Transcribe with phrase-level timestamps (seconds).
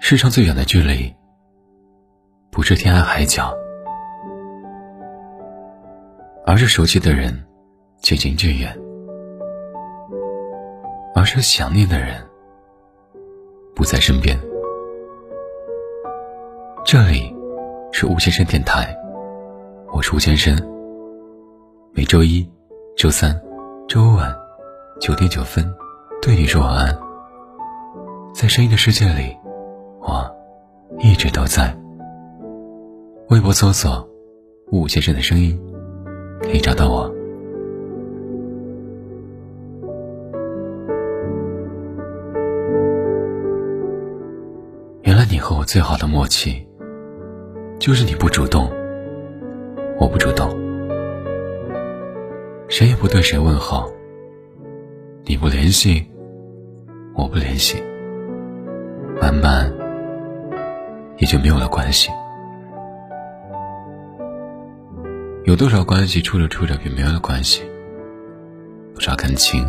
[0.00, 1.12] 世上最远的距离，
[2.50, 3.52] 不是天涯海角，
[6.46, 7.44] 而是熟悉的人
[7.98, 8.76] 渐行渐远，
[11.14, 12.22] 而是想念的人
[13.74, 14.38] 不在身边。
[16.84, 17.34] 这里
[17.90, 18.94] 是吴先生电台，
[19.92, 20.54] 我是吴先生。
[21.92, 22.46] 每周一、
[22.96, 23.34] 周三、
[23.88, 24.36] 周五晚
[25.00, 25.64] 九点九分，
[26.24, 26.98] 对你说晚安。
[28.32, 29.36] 在声音的世界里。
[30.00, 30.24] 我
[30.98, 31.76] 一直都在。
[33.28, 34.08] 微博搜索
[34.72, 35.60] “吴先生的声音”，
[36.40, 37.14] 可以找到我。
[45.02, 46.66] 原来你和我最好的默契，
[47.78, 48.72] 就是你不主动，
[50.00, 50.48] 我不主动，
[52.70, 53.90] 谁也不对谁问好。
[55.26, 56.06] 你不联系，
[57.14, 57.82] 我不联系，
[59.20, 59.72] 慢慢。
[61.18, 62.10] 也就没有了关系。
[65.44, 67.62] 有多少关系处着处着便没了关系？
[68.94, 69.64] 多少感情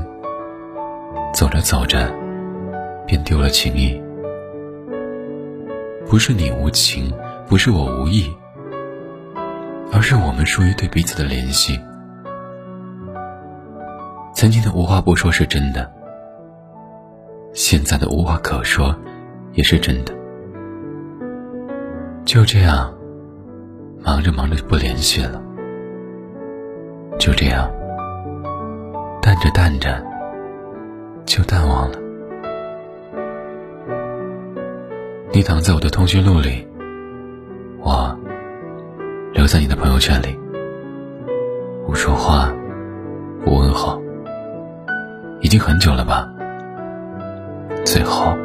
[1.34, 2.12] 走着走着
[3.06, 4.02] 便丢了情谊？
[6.08, 7.14] 不是你无情，
[7.48, 8.36] 不是我无意，
[9.94, 11.80] 而是我们疏于对彼此的联系。
[14.34, 15.92] 曾经的无话不说是真的，
[17.68, 18.96] 现在的无话可说
[19.54, 20.14] 也是真的。
[22.24, 22.94] 就这样，
[24.04, 25.42] 忙着忙着就不联系了。
[27.18, 27.68] 就这样，
[29.20, 30.00] 淡着淡着
[31.26, 31.98] 就淡忘了。
[35.32, 36.68] 你躺在我的通讯录里，
[37.82, 38.16] 我
[39.34, 40.40] 留在你的朋友圈里。
[41.88, 42.54] 不说话，
[43.44, 44.00] 不问候，
[45.42, 46.32] 已经很久了吧？
[47.86, 48.36] 最后，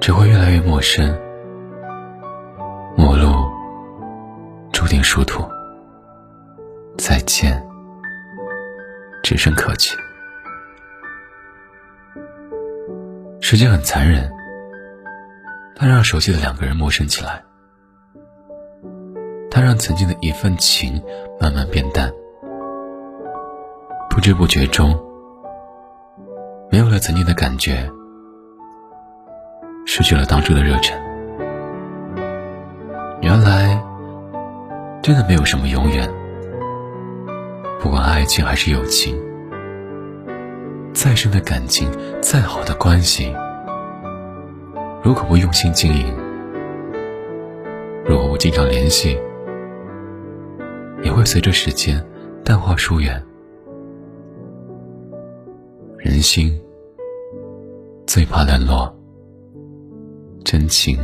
[0.00, 1.16] 只会越来越陌生。
[2.96, 3.32] 陌路，
[4.72, 5.44] 注定殊途。
[6.98, 7.64] 再见，
[9.22, 9.96] 只剩客气。
[13.40, 14.28] 时间很残忍，
[15.76, 17.42] 它让熟悉的两个人陌生起来，
[19.50, 21.00] 它让曾经的一份情
[21.40, 22.12] 慢慢变淡，
[24.10, 24.92] 不知不觉中，
[26.80, 27.86] 有了曾经的感觉，
[29.84, 30.98] 失去了当初的热忱。
[33.20, 33.78] 原来，
[35.02, 36.10] 真的没有什么永远。
[37.82, 39.14] 不管爱情还是友情，
[40.94, 41.86] 再深的感情，
[42.22, 43.30] 再好的关系，
[45.02, 46.16] 如果不用心经营，
[48.06, 49.18] 如果不经常联系，
[51.02, 52.02] 也会随着时间
[52.42, 53.22] 淡化疏远。
[55.98, 56.58] 人心
[58.12, 58.92] 最怕冷落，
[60.44, 60.98] 真情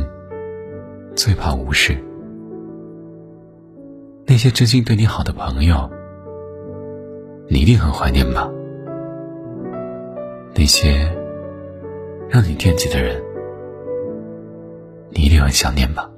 [1.15, 1.97] 最怕无视。
[4.25, 5.89] 那些真心对你好的朋友，
[7.47, 8.51] 你一定很怀念吧？
[10.53, 11.09] 那些
[12.27, 13.23] 让你惦记的人，
[15.09, 16.11] 你一定很想念吧？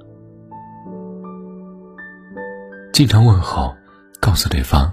[2.92, 3.72] 经常问候，
[4.20, 4.92] 告诉对方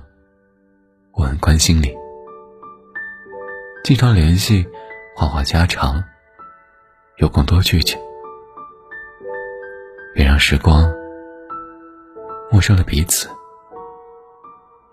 [1.14, 1.88] 我很关心你；
[3.84, 4.64] 经常联系，
[5.19, 6.03] 话话家常，
[7.16, 7.97] 有空多聚聚，
[10.13, 10.94] 别让时光。
[12.51, 13.28] 陌生了彼此，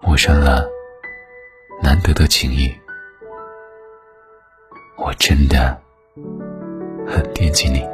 [0.01, 0.67] 陌生了
[1.83, 2.75] 难得的情谊。
[4.97, 5.79] 我真的
[7.07, 7.87] 很惦记你。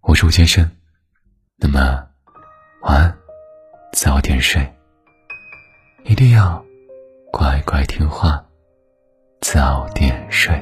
[0.00, 0.68] 我是吴先生，
[1.54, 2.04] 那么
[2.80, 3.18] 晚安，
[3.92, 4.74] 早点睡，
[6.02, 6.65] 一定要
[7.30, 8.44] 乖乖听话，
[9.40, 10.54] 早点睡，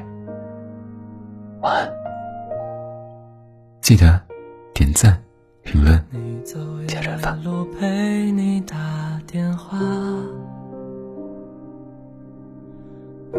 [1.61, 1.93] 晚安，
[3.81, 4.21] 记得。
[4.75, 5.23] 点赞、
[5.63, 6.05] 评论、
[6.89, 7.39] 加转发。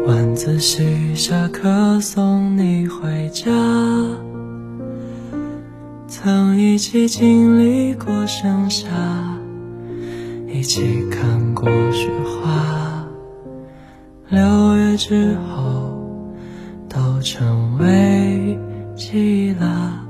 [0.06, 3.50] 晚自习下课送你回家，
[6.08, 8.88] 曾一起经历过盛夏，
[10.48, 12.85] 一起看过雪花，
[14.28, 15.96] 六月之后
[16.88, 18.58] 都成为
[18.96, 20.02] 记忆了。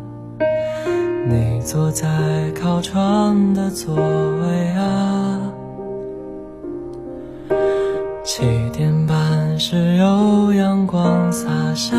[1.28, 5.52] 你坐在靠窗的座位啊，
[8.24, 8.42] 七
[8.72, 11.94] 点半时有阳光洒下，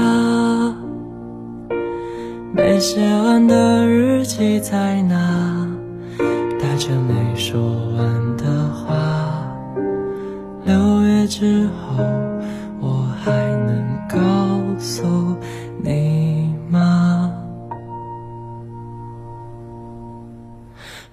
[2.52, 5.68] 没写完的日记在哪？
[6.60, 7.62] 带着没说
[7.96, 9.48] 完的话，
[10.66, 11.87] 六月之后，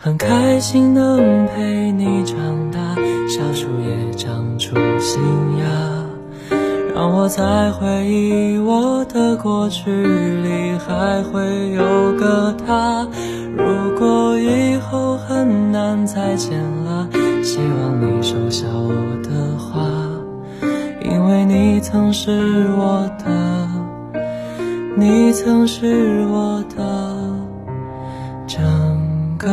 [0.05, 2.37] 很开心能陪你长
[2.71, 2.79] 大，
[3.27, 5.23] 小树也长出新
[5.57, 5.65] 芽。
[6.95, 13.09] 让我在回忆我的过去里还会有个他。
[13.57, 17.09] 如果以后很难再见了，
[17.43, 18.93] 希望你收下我
[19.23, 19.89] 的话，
[21.01, 23.67] 因为你曾是我的，
[24.99, 26.85] 你曾是我的
[28.47, 28.63] 整
[29.39, 29.49] 个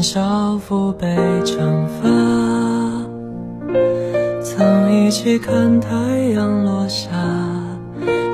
[0.00, 1.06] 穿校服被
[1.44, 2.08] 惩罚，
[4.42, 5.90] 曾一起看太
[6.32, 7.10] 阳落下，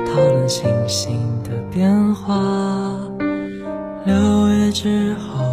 [0.07, 2.37] 讨论星星的变化。
[4.05, 4.15] 六
[4.47, 5.45] 月之后，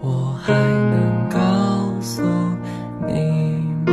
[0.00, 1.38] 我还能告
[2.00, 2.22] 诉
[3.08, 3.92] 你吗？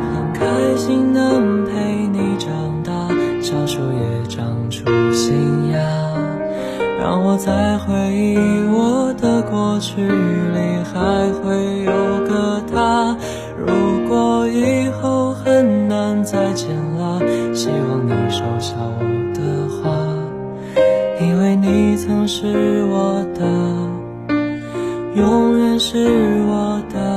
[0.00, 2.92] 很开心能陪你长大，
[3.42, 4.41] 小树也长，
[7.36, 8.36] 在回忆
[8.70, 11.92] 我的过去里还会有
[12.26, 13.16] 个他。
[13.56, 16.68] 如果以后很难再见
[16.98, 17.20] 了，
[17.54, 19.90] 希望你收下我的话，
[21.20, 23.44] 因为你曾是我的，
[25.14, 27.11] 永远是我的。